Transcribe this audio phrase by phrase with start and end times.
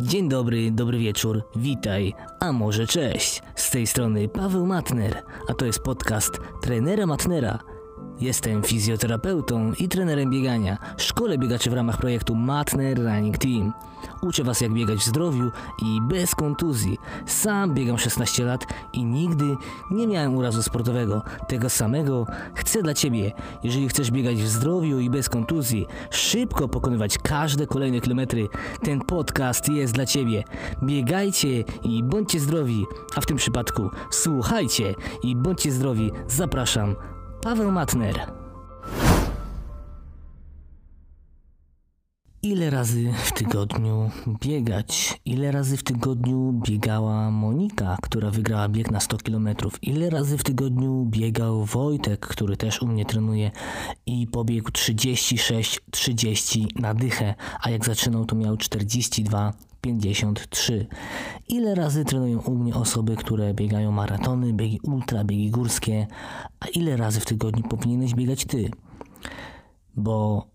[0.00, 3.42] Dzień dobry, dobry wieczór, witaj, a może cześć.
[3.54, 7.58] Z tej strony Paweł Matner, a to jest podcast trenera Matnera.
[8.20, 10.78] Jestem fizjoterapeutą i trenerem biegania.
[10.96, 13.72] Szkole biegaczy w ramach projektu Matner Running Team.
[14.22, 15.50] Uczę Was jak biegać w zdrowiu
[15.82, 16.98] i bez kontuzji.
[17.26, 19.56] Sam biegam 16 lat i nigdy
[19.90, 21.22] nie miałem urazu sportowego.
[21.48, 23.32] Tego samego chcę dla Ciebie.
[23.62, 28.48] Jeżeli chcesz biegać w zdrowiu i bez kontuzji, szybko pokonywać każde kolejne kilometry,
[28.82, 30.44] ten podcast jest dla Ciebie.
[30.82, 32.86] Biegajcie i bądźcie zdrowi,
[33.16, 36.12] a w tym przypadku słuchajcie i bądźcie zdrowi.
[36.28, 36.94] Zapraszam,
[37.42, 38.41] Paweł Matner.
[42.44, 44.10] Ile razy w tygodniu
[44.40, 45.20] biegać?
[45.24, 49.48] Ile razy w tygodniu biegała Monika, która wygrała bieg na 100 km?
[49.82, 53.50] Ile razy w tygodniu biegał Wojtek, który też u mnie trenuje
[54.06, 60.86] i pobiegł 36-30 na dychę, a jak zaczynał to miał 42 53.
[61.48, 66.06] Ile razy trenują u mnie osoby, które biegają maratony, biegi ultra, biegi górskie,
[66.60, 68.70] a ile razy w tygodniu powinieneś biegać ty?
[69.96, 70.51] Bo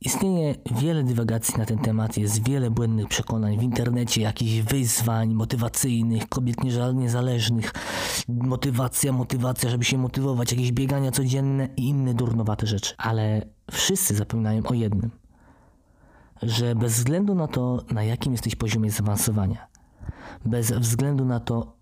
[0.00, 6.28] istnieje wiele dywagacji na ten temat, jest wiele błędnych przekonań w internecie, jakichś wyzwań motywacyjnych,
[6.28, 6.56] kobiet
[6.94, 7.72] niezależnych,
[8.28, 12.94] motywacja, motywacja, żeby się motywować, jakieś biegania codzienne i inne durnowate rzeczy.
[12.98, 15.10] Ale wszyscy zapominają o jednym–
[16.42, 19.66] że bez względu na to, na jakim jesteś poziomie zaawansowania,
[20.44, 21.76] bez względu na to,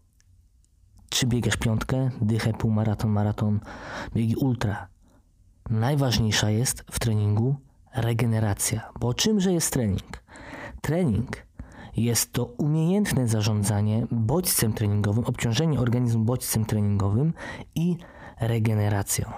[1.09, 3.61] czy biegasz piątkę, dychę, półmaraton, maraton,
[4.15, 4.89] biegi ultra,
[5.71, 7.57] najważniejsza jest w treningu
[7.95, 8.93] regeneracja.
[9.01, 10.23] Bo czymże jest trening?
[10.81, 11.47] Trening
[11.97, 17.33] jest to umiejętne zarządzanie bodźcem treningowym, obciążenie organizmu bodźcem treningowym
[17.75, 17.97] i
[18.41, 19.33] regeneracją.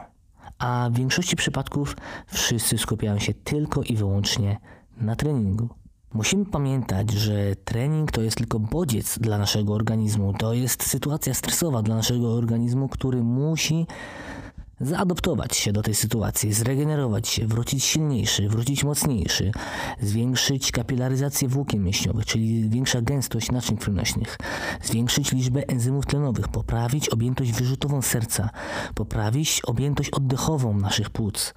[0.59, 4.59] A w większości przypadków wszyscy skupiają się tylko i wyłącznie
[4.97, 5.69] na treningu.
[6.15, 10.33] Musimy pamiętać, że trening to jest tylko bodziec dla naszego organizmu.
[10.33, 13.87] To jest sytuacja stresowa dla naszego organizmu, który musi
[14.81, 19.53] zaadoptować się do tej sytuacji, zregenerować się, wrócić silniejszy, wrócić mocniejszy,
[20.01, 24.39] zwiększyć kapilaryzację włókien mięśniowych, czyli większa gęstość naczyń krwionośnych,
[24.83, 28.51] zwiększyć liczbę enzymów tlenowych, poprawić objętość wyrzutową serca,
[28.95, 31.55] poprawić objętość oddechową naszych płuc,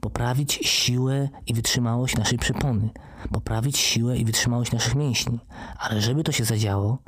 [0.00, 2.90] poprawić siłę i wytrzymałość naszej przepony,
[3.32, 5.38] poprawić siłę i wytrzymałość naszych mięśni.
[5.78, 6.98] Ale żeby to się zadziało,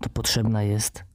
[0.00, 1.11] to potrzebna jest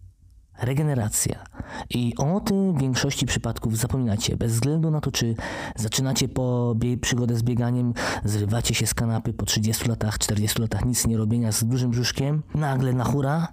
[0.62, 1.44] regeneracja.
[1.90, 4.38] I o tym w większości przypadków zapominacie.
[4.38, 5.36] Bez względu na to, czy
[5.76, 11.08] zaczynacie po przygodę z bieganiem, zrywacie się z kanapy po 30 latach, 40 latach nic
[11.08, 13.48] nie robienia z dużym brzuszkiem, nagle na hura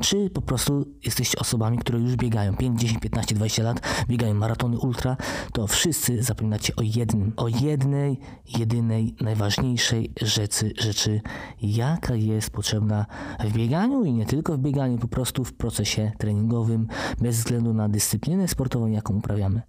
[0.00, 4.78] czy po prostu jesteście osobami, które już biegają 5, 10, 15, 20 lat, biegają maratony
[4.78, 5.16] ultra,
[5.52, 8.20] to wszyscy zapominacie o jednym, o jednej,
[8.58, 11.20] jedynej, najważniejszej rzeczy, rzeczy,
[11.62, 13.06] jaka jest potrzebna
[13.44, 16.88] w bieganiu i nie tylko w bieganiu, po prostu w procesie treningowym,
[17.20, 19.62] bez względu na dyscyplinę sportową, jaką uprawiamy.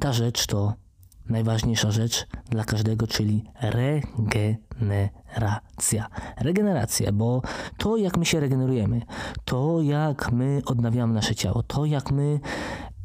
[0.00, 0.85] Ta rzecz to
[1.28, 5.06] najważniejsza rzecz dla każdego, czyli regeneracja.
[6.40, 7.42] Regeneracja, bo
[7.76, 9.02] to jak my się regenerujemy,
[9.44, 12.40] to jak my odnawiamy nasze ciało, to jak my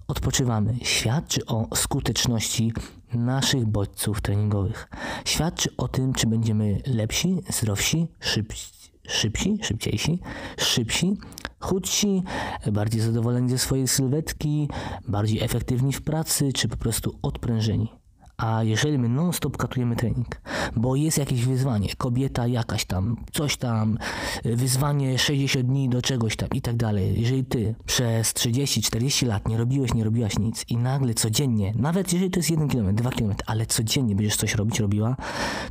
[0.08, 2.74] odpoczywamy, świadczy o skuteczności
[3.14, 4.90] naszych bodźców treningowych.
[5.26, 8.72] Świadczy o tym, czy będziemy lepsi, zdrowsi, szybsi,
[9.08, 10.20] szybsi, szybciejsi,
[10.58, 11.18] szybsi,
[11.60, 12.24] chudsi,
[12.72, 14.70] bardziej zadowoleni ze swojej sylwetki,
[15.08, 18.01] bardziej efektywni w pracy, czy po prostu odprężeni.
[18.42, 20.42] A jeżeli my non-stop katujemy trening,
[20.76, 23.98] bo jest jakieś wyzwanie, kobieta jakaś tam, coś tam,
[24.46, 27.22] wyzwanie 60 dni do czegoś tam i tak dalej.
[27.22, 32.32] Jeżeli ty przez 30-40 lat nie robiłeś, nie robiłaś nic i nagle codziennie, nawet jeżeli
[32.32, 35.16] to jest 1 km, 2 km, ale codziennie będziesz coś robić, robiła,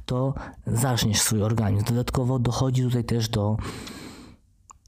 [0.04, 0.34] to
[0.66, 1.84] zaczniesz swój organizm.
[1.84, 3.56] Dodatkowo dochodzi tutaj też do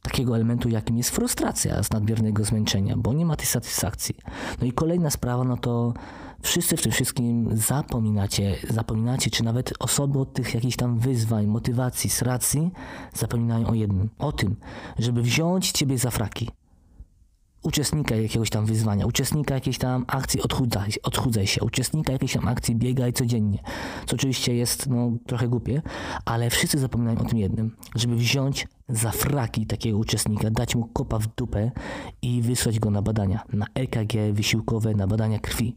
[0.03, 4.15] takiego elementu, jakim jest frustracja z nadmiernego zmęczenia, bo nie ma tej satysfakcji.
[4.61, 5.95] No i kolejna sprawa, no to
[6.43, 12.11] wszyscy w tym wszystkim zapominacie, zapominacie, czy nawet osoby od tych jakichś tam wyzwań, motywacji,
[12.11, 12.71] z racji,
[13.15, 14.11] zapominają o jednym.
[14.19, 14.57] O tym,
[14.99, 16.51] żeby wziąć ciebie za fraki
[17.63, 22.77] uczestnika jakiegoś tam wyzwania, uczestnika jakiejś tam akcji odchudzaj, odchudzaj się, uczestnika jakiejś tam akcji
[22.77, 23.59] biegaj codziennie,
[24.07, 25.83] co oczywiście jest no, trochę głupie,
[26.25, 31.19] ale wszyscy zapominają o tym jednym, żeby wziąć za fraki takiego uczestnika, dać mu kopa
[31.19, 31.71] w dupę
[32.23, 35.75] i wysłać go na badania, na EKG wysiłkowe, na badania krwi.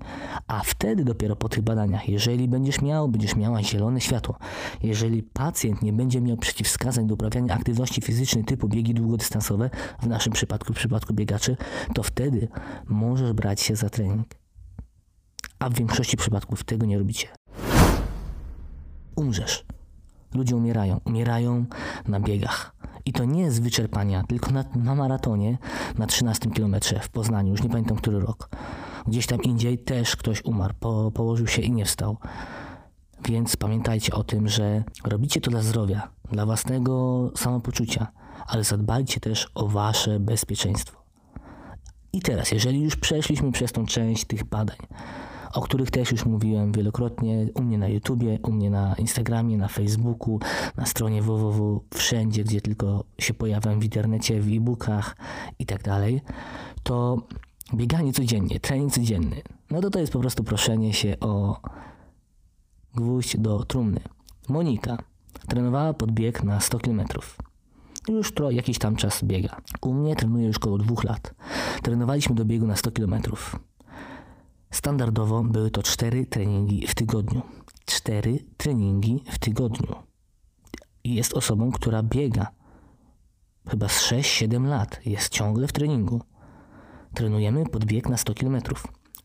[0.47, 4.37] A wtedy dopiero po tych badaniach, jeżeli będziesz miał, będziesz miała zielone światło,
[4.83, 9.69] jeżeli pacjent nie będzie miał przeciwwskazań do uprawiania aktywności fizycznej typu biegi długodystansowe,
[10.01, 11.57] w naszym przypadku, w przypadku biegaczy,
[11.93, 12.47] to wtedy
[12.87, 14.27] możesz brać się za trening.
[15.59, 17.27] A w większości przypadków tego nie robicie.
[19.15, 19.65] Umrzesz
[20.35, 20.99] Ludzie umierają.
[21.05, 21.65] Umierają
[22.07, 22.74] na biegach.
[23.05, 25.57] I to nie z wyczerpania, tylko na, na maratonie
[25.97, 28.49] na 13 kilometrze w Poznaniu, już nie pamiętam który rok.
[29.07, 32.17] Gdzieś tam indziej też ktoś umarł, po, położył się i nie wstał.
[33.25, 38.07] Więc pamiętajcie o tym, że robicie to dla zdrowia, dla własnego samopoczucia,
[38.47, 41.05] ale zadbajcie też o wasze bezpieczeństwo.
[42.13, 44.77] I teraz, jeżeli już przeszliśmy przez tą część tych badań,
[45.55, 49.67] o których też już mówiłem wielokrotnie u mnie na YouTubie, u mnie na Instagramie, na
[49.67, 50.39] Facebooku,
[50.77, 55.15] na stronie www, wszędzie, gdzie tylko się pojawiam w internecie, w e-bookach
[55.59, 56.21] i tak dalej,
[56.83, 57.17] to
[57.73, 59.41] bieganie codziennie, trening codzienny,
[59.71, 61.61] no to to jest po prostu proszenie się o
[62.95, 63.99] gwóźdź do trumny.
[64.49, 64.97] Monika
[65.47, 67.01] trenowała podbieg na 100 km.
[68.07, 69.61] Już to jakiś tam czas biega.
[69.81, 71.33] U mnie trenuje już około dwóch lat.
[71.83, 73.15] Trenowaliśmy do biegu na 100 km.
[74.71, 77.41] Standardowo były to cztery treningi w tygodniu.
[77.85, 79.95] Cztery treningi w tygodniu.
[81.03, 82.47] Jest osobą, która biega.
[83.69, 84.99] Chyba z 6-7 lat.
[85.05, 86.21] Jest ciągle w treningu.
[87.13, 88.57] Trenujemy podbieg na 100 km.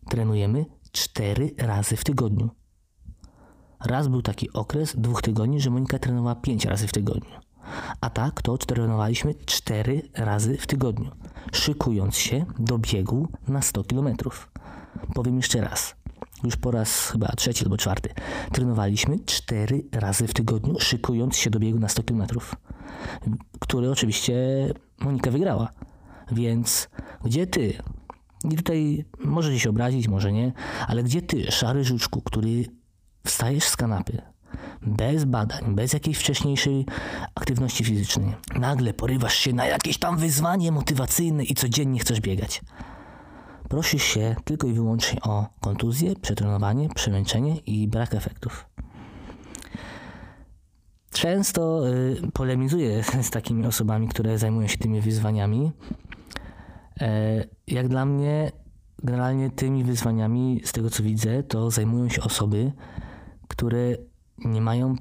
[0.08, 2.50] Trenujemy cztery razy w tygodniu.
[3.84, 7.40] Raz był taki okres dwóch tygodni, że Monika trenowała pięć razy w tygodniu.
[8.00, 11.10] A tak to trenowaliśmy cztery razy w tygodniu,
[11.52, 14.50] szykując się do biegu na 100 kilometrów.
[15.14, 15.94] Powiem jeszcze raz.
[16.44, 18.08] Już po raz chyba trzeci albo czwarty.
[18.52, 22.26] Trenowaliśmy cztery razy w tygodniu, szykując się do biegu na 100 km.
[23.60, 24.34] Który oczywiście
[25.00, 25.68] Monika wygrała.
[26.32, 26.88] Więc
[27.24, 27.74] gdzie ty?
[28.44, 30.52] I tutaj możecie się obrazić, może nie,
[30.86, 32.64] ale gdzie ty, szary żuczku, który
[33.24, 34.22] wstajesz z kanapy,
[34.82, 36.86] bez badań, bez jakiejś wcześniejszej
[37.34, 42.60] aktywności fizycznej, nagle porywasz się na jakieś tam wyzwanie motywacyjne i codziennie chcesz biegać
[43.70, 48.66] prosisz się tylko i wyłącznie o kontuzję, przetrenowanie, przemęczenie i brak efektów.
[51.10, 55.72] Często y, polemizuję z takimi osobami, które zajmują się tymi wyzwaniami.
[57.00, 58.52] E, jak dla mnie,
[59.02, 62.72] generalnie tymi wyzwaniami, z tego co widzę, to zajmują się osoby,
[63.48, 63.96] które
[64.38, 64.94] nie mają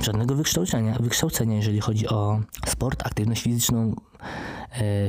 [0.00, 3.94] żadnego wykształcenia, wykształcenia, jeżeli chodzi o sport, aktywność fizyczną,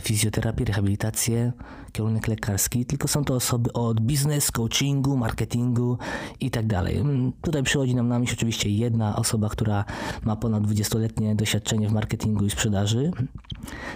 [0.02, 1.52] fizjoterapię, rehabilitację,
[1.92, 5.98] kierunek lekarski, tylko są to osoby od biznes, coachingu, marketingu
[6.40, 6.98] i tak dalej.
[6.98, 9.86] Mm, tutaj przychodzi nam na myśl oczywiście jedna osoba, która
[10.24, 13.12] ma ponad 20-letnie doświadczenie w marketingu i sprzedaży.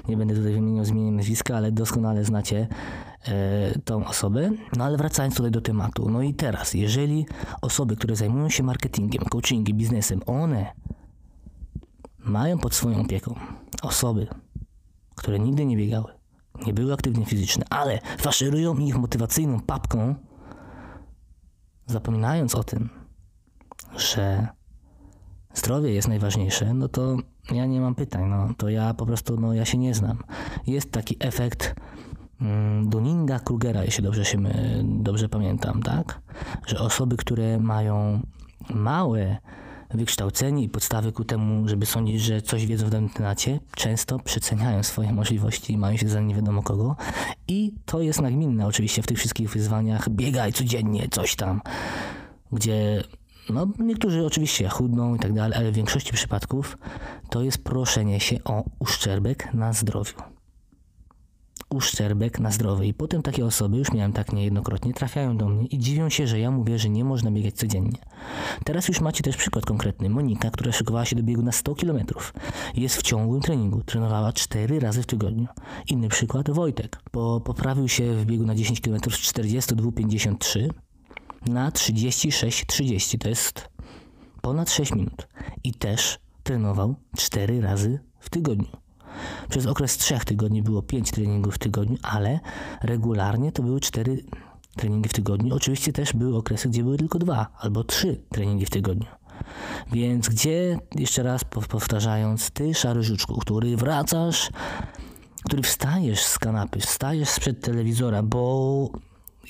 [0.07, 2.67] Nie będę tutaj wymieniał zmienienia nazwiska, ale doskonale znacie
[3.27, 4.51] e, tą osobę.
[4.77, 6.09] No ale wracając tutaj do tematu.
[6.09, 7.25] No i teraz, jeżeli
[7.61, 10.65] osoby, które zajmują się marketingiem, coachingiem, biznesem, one
[12.19, 13.35] mają pod swoją opieką
[13.81, 14.27] osoby,
[15.19, 16.13] które nigdy nie biegały,
[16.65, 20.15] nie były aktywnie fizyczne, ale faszerują ich motywacjną papką,
[21.85, 22.89] zapominając o tym,
[23.97, 24.47] że
[25.53, 27.17] zdrowie jest najważniejsze, no to
[27.51, 30.23] ja nie mam pytań, no to ja po prostu, no ja się nie znam.
[30.67, 31.75] Jest taki efekt
[32.41, 34.37] mm, Dunninga-Krugera, jeśli dobrze się
[34.83, 36.21] dobrze pamiętam, tak?
[36.65, 38.21] Że osoby, które mają
[38.69, 39.37] małe
[39.89, 44.83] wykształceni i podstawy ku temu, żeby sądzić, że coś wiedzą w danym temacie, często przeceniają
[44.83, 46.95] swoje możliwości i mają się za nie wiadomo kogo.
[47.47, 50.09] I to jest nagminne oczywiście w tych wszystkich wyzwaniach.
[50.09, 51.61] Biegaj codziennie, coś tam,
[52.51, 53.03] gdzie
[53.49, 56.77] no, niektórzy oczywiście chudną i tak dalej, ale w większości przypadków
[57.29, 60.38] to jest proszenie się o uszczerbek na zdrowiu
[61.69, 62.87] uszczerbek na zdrowie.
[62.87, 66.39] I potem takie osoby, już miałem tak niejednokrotnie, trafiają do mnie i dziwią się, że
[66.39, 67.97] ja mówię, że nie można biegać codziennie.
[68.63, 70.09] Teraz już macie też przykład konkretny.
[70.09, 71.99] Monika, która szykowała się do biegu na 100 km,
[72.75, 73.81] jest w ciągłym treningu.
[73.83, 75.47] Trenowała 4 razy w tygodniu.
[75.87, 77.01] Inny przykład, Wojtek.
[77.11, 80.69] Po, poprawił się w biegu na 10 km z 42,53
[81.47, 83.17] na 36,30.
[83.17, 83.69] To jest
[84.41, 85.27] ponad 6 minut.
[85.63, 88.88] I też trenował 4 razy w tygodniu.
[89.49, 92.39] Przez okres trzech tygodni było pięć treningów w tygodniu, ale
[92.81, 94.23] regularnie to były cztery
[94.75, 95.55] treningi w tygodniu.
[95.55, 99.07] Oczywiście też były okresy, gdzie były tylko dwa albo trzy treningi w tygodniu.
[99.91, 104.49] Więc gdzie, jeszcze raz powtarzając, ty, szary żuczku, który wracasz,
[105.45, 108.89] który wstajesz z kanapy, wstajesz sprzed telewizora, bo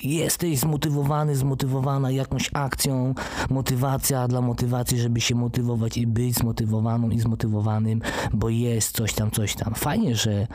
[0.02, 3.14] jesteś zmotywowany, zmotywowana jakąś akcją,
[3.50, 8.00] motywacja dla motywacji, żeby się motywować i być zmotywowaną i zmotywowanym,
[8.32, 9.74] bo jest coś tam, coś tam.
[9.74, 10.46] Fajnie, że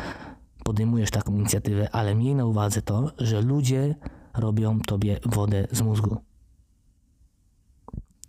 [0.64, 3.96] podejmujesz taką inicjatywę, ale miej na uwadze to, że ludzie
[4.34, 6.18] robią tobie wodę z mózgu.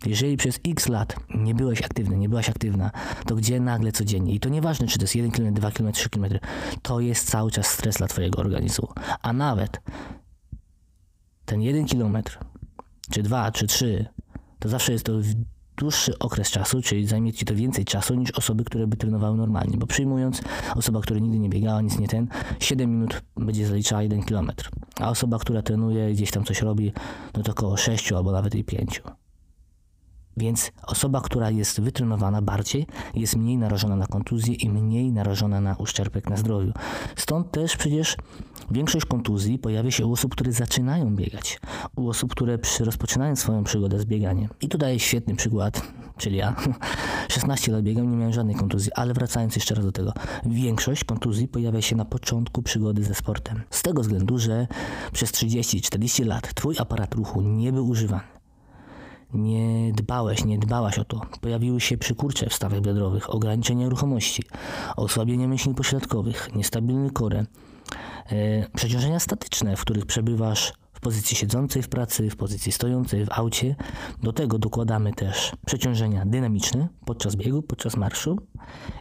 [0.05, 2.91] Jeżeli przez x lat nie byłeś aktywny, nie byłaś aktywna,
[3.25, 4.33] to gdzie nagle codziennie?
[4.33, 6.25] I to nieważne, czy to jest 1 km, 2 km, 3 km,
[6.81, 8.87] to jest cały czas stres dla Twojego organizmu.
[9.21, 9.81] A nawet
[11.47, 12.39] ten jeden kilometr,
[13.11, 14.05] czy dwa, czy trzy,
[14.59, 15.13] to zawsze jest to
[15.77, 19.77] dłuższy okres czasu, czyli zajmie ci to więcej czasu niż osoby, które by trenowały normalnie,
[19.77, 20.41] bo przyjmując
[20.75, 22.27] osoba, która nigdy nie biegała, nic nie ten,
[22.59, 24.51] 7 minut będzie zaliczała 1 km,
[24.99, 26.93] a osoba, która trenuje, gdzieś tam coś robi,
[27.33, 29.01] no to około 6 albo nawet i 5.
[30.37, 35.75] Więc osoba, która jest wytrenowana bardziej, jest mniej narażona na kontuzję i mniej narażona na
[35.75, 36.71] uszczerbek na zdrowiu.
[37.15, 38.17] Stąd też przecież
[38.71, 41.59] większość kontuzji pojawia się u osób, które zaczynają biegać,
[41.95, 44.49] u osób, które rozpoczynają swoją przygodę z bieganiem.
[44.61, 45.81] I tu daję świetny przykład,
[46.17, 46.55] czyli ja.
[47.29, 50.13] 16 lat biegam, nie miałem żadnej kontuzji, ale wracając jeszcze raz do tego,
[50.45, 53.61] większość kontuzji pojawia się na początku przygody ze sportem.
[53.69, 54.67] Z tego względu, że
[55.11, 58.36] przez 30-40 lat twój aparat ruchu nie był używany
[59.33, 61.21] nie dbałeś, nie dbałaś o to.
[61.41, 64.43] Pojawiły się przykurcze w stawach biodrowych, ograniczenia ruchomości,
[64.95, 67.45] osłabienie myśli pośrodkowych, niestabilny korę,
[68.29, 73.31] e, przeciążenia statyczne, w których przebywasz w pozycji siedzącej w pracy, w pozycji stojącej w
[73.31, 73.75] aucie.
[74.23, 78.37] Do tego dokładamy też przeciążenia dynamiczne podczas biegu, podczas marszu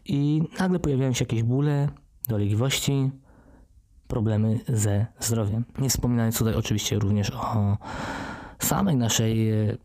[0.05, 1.89] i nagle pojawiają się jakieś bóle,
[2.29, 3.11] dolegliwości,
[4.09, 5.65] problemy ze zdrowiem.
[5.79, 7.77] Nie wspominając tutaj oczywiście również o
[8.59, 9.77] samej naszej e,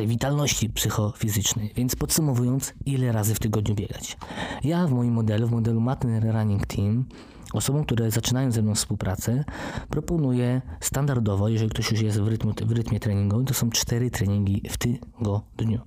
[0.00, 1.72] tej witalności psychofizycznej.
[1.76, 4.16] Więc podsumowując, ile razy w tygodniu biegać?
[4.64, 7.04] Ja w moim modelu, w modelu Matner Running Team,
[7.52, 9.44] osobom, które zaczynają ze mną współpracę,
[9.90, 14.62] proponuję standardowo, jeżeli ktoś już jest w, rytmie, w rytmie treningowym, to są cztery treningi
[14.70, 15.80] w tygodniu.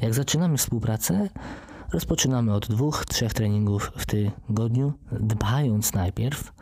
[0.00, 1.28] Jak zaczynamy współpracę,
[1.92, 6.52] rozpoczynamy od dwóch, trzech treningów w tygodniu, dbając najpierw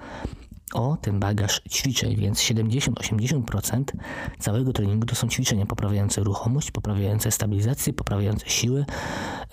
[0.75, 3.83] o ten bagaż ćwiczeń, więc 70-80%
[4.39, 8.85] całego treningu to są ćwiczenia poprawiające ruchomość, poprawiające stabilizację, poprawiające siłę,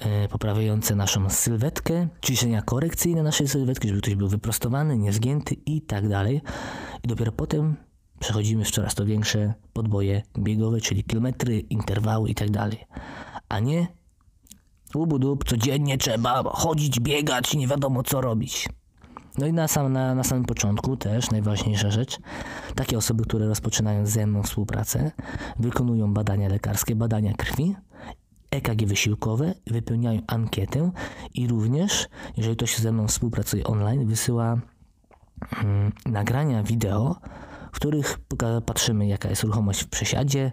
[0.05, 6.09] yy, poprawiające naszą sylwetkę, ćwiczenia korekcyjne naszej sylwetki, żeby ktoś był wyprostowany, niezgięty i tak
[6.09, 6.41] dalej.
[7.03, 7.75] I dopiero potem
[8.19, 12.85] przechodzimy w coraz to większe podboje biegowe, czyli kilometry, interwały i tak dalej.
[13.49, 13.87] A nie
[14.95, 18.67] łubu codziennie trzeba chodzić, biegać, nie wiadomo co robić.
[19.37, 22.19] No i na, sam, na, na samym początku też najważniejsza rzecz,
[22.75, 25.11] takie osoby, które rozpoczynają ze mną współpracę,
[25.59, 27.75] wykonują badania lekarskie, badania krwi,
[28.51, 30.91] EKG wysiłkowe, wypełniają ankietę
[31.33, 34.57] i również, jeżeli ktoś ze mną współpracuje online, wysyła
[35.49, 37.15] hmm, nagrania wideo,
[37.71, 38.19] w których
[38.65, 40.51] patrzymy, jaka jest ruchomość w przesiadzie.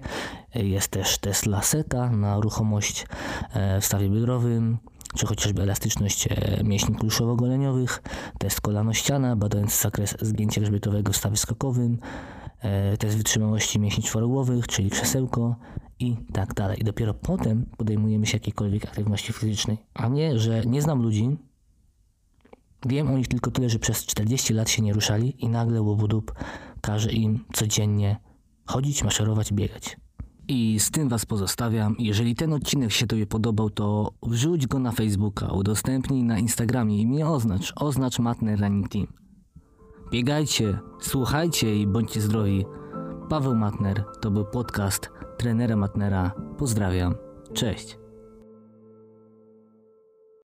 [0.55, 3.07] Jest też test Laseta na ruchomość
[3.53, 4.79] e, w stawie biodrowym,
[5.17, 8.03] czy chociażby elastyczność e, mięśni kulszowo-goleniowych,
[8.39, 11.99] test kolano-ściana, badając zakres zgięcia grzbietowego w stawie skokowym,
[12.61, 15.57] e, test wytrzymałości mięśni czworogłowych, czyli krzesełko
[15.99, 16.81] i tak dalej.
[16.81, 19.79] I dopiero potem podejmujemy się jakiejkolwiek aktywności fizycznej.
[19.95, 21.37] A nie, że nie znam ludzi,
[22.87, 26.35] wiem o nich tylko tyle, że przez 40 lat się nie ruszali i nagle łobudup
[26.81, 28.17] każe im codziennie
[28.67, 29.97] chodzić, maszerować, biegać.
[30.53, 31.97] I z tym Was pozostawiam.
[31.99, 37.07] Jeżeli ten odcinek się Tobie podobał, to wrzuć go na Facebooka, udostępnij na Instagramie i
[37.07, 37.73] mnie oznacz.
[37.77, 39.07] Oznacz Matner Running Team.
[40.11, 42.65] Biegajcie, słuchajcie i bądźcie zdrowi.
[43.29, 46.33] Paweł Matner to był podcast trenera Matnera.
[46.59, 47.15] Pozdrawiam.
[47.55, 48.02] Cześć.